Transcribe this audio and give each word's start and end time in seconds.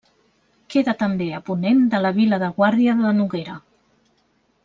Queda 0.75 0.95
també 1.01 1.27
a 1.39 1.41
ponent 1.49 1.83
de 1.91 2.01
la 2.07 2.11
vila 2.17 2.41
de 2.45 2.49
Guàrdia 2.57 2.97
de 3.05 3.13
Noguera. 3.19 3.59